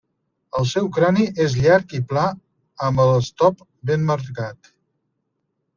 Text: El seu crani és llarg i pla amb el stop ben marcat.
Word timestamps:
El 0.61 0.67
seu 0.69 0.87
crani 0.95 1.25
és 1.45 1.57
llarg 1.65 1.93
i 1.99 2.01
pla 2.13 2.25
amb 2.89 3.05
el 3.07 3.15
stop 3.29 3.63
ben 3.91 4.13
marcat. 4.13 4.77